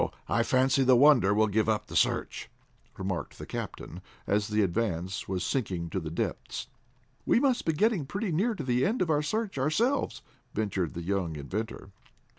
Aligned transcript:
I 0.27 0.41
fancy 0.41 0.83
the 0.83 0.95
Wonder 0.95 1.31
will 1.31 1.45
give 1.45 1.69
up 1.69 1.85
the 1.85 1.95
search," 1.95 2.49
remarked 2.97 3.37
the 3.37 3.45
captain, 3.45 4.01
as 4.25 4.47
the 4.47 4.63
Advance 4.63 5.27
was 5.27 5.43
sinking 5.45 5.91
to 5.91 5.99
the 5.99 6.09
depths. 6.09 6.65
"We 7.23 7.39
must 7.39 7.65
be 7.65 7.73
getting 7.73 8.07
pretty 8.07 8.31
near 8.31 8.55
to 8.55 8.63
the 8.63 8.83
end 8.83 9.03
of 9.03 9.11
our 9.11 9.21
search 9.21 9.59
ourselves," 9.59 10.23
ventured 10.55 10.95
the 10.95 11.03
young 11.03 11.35
inventor. 11.35 11.91